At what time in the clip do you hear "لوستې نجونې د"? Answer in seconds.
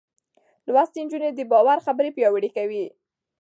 0.73-1.39